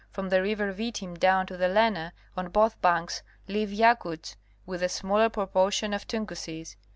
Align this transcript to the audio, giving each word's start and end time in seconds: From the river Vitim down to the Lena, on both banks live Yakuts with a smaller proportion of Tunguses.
From 0.09 0.29
the 0.29 0.41
river 0.41 0.73
Vitim 0.73 1.13
down 1.19 1.45
to 1.45 1.55
the 1.55 1.67
Lena, 1.67 2.11
on 2.35 2.49
both 2.49 2.81
banks 2.81 3.21
live 3.47 3.69
Yakuts 3.71 4.35
with 4.65 4.81
a 4.81 4.89
smaller 4.89 5.29
proportion 5.29 5.93
of 5.93 6.07
Tunguses. 6.07 6.75